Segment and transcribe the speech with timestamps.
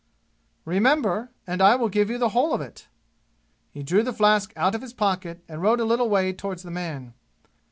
[0.65, 2.87] "Remember, and I will give you the whole of it!"
[3.69, 6.71] He drew the flask out of his pocket and rode a little way toward the
[6.71, 7.13] man.